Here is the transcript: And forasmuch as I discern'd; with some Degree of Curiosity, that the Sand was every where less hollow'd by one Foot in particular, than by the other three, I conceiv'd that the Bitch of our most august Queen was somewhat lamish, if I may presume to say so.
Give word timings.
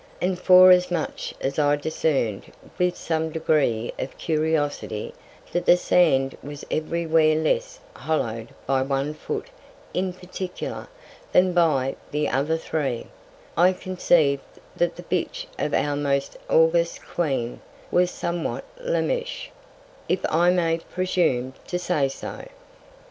And 0.19 0.39
forasmuch 0.39 1.31
as 1.41 1.59
I 1.59 1.75
discern'd; 1.75 2.51
with 2.79 2.97
some 2.97 3.29
Degree 3.29 3.91
of 3.99 4.17
Curiosity, 4.17 5.13
that 5.51 5.67
the 5.67 5.77
Sand 5.77 6.35
was 6.41 6.65
every 6.71 7.05
where 7.05 7.35
less 7.35 7.79
hollow'd 7.95 8.47
by 8.65 8.81
one 8.81 9.13
Foot 9.13 9.49
in 9.93 10.11
particular, 10.11 10.87
than 11.33 11.53
by 11.53 11.95
the 12.09 12.27
other 12.27 12.57
three, 12.57 13.05
I 13.55 13.73
conceiv'd 13.73 14.59
that 14.75 14.95
the 14.95 15.03
Bitch 15.03 15.45
of 15.59 15.71
our 15.75 15.95
most 15.95 16.35
august 16.49 17.05
Queen 17.05 17.61
was 17.91 18.09
somewhat 18.09 18.63
lamish, 18.79 19.51
if 20.09 20.25
I 20.31 20.49
may 20.49 20.79
presume 20.79 21.53
to 21.67 21.77
say 21.77 22.09
so. 22.09 22.47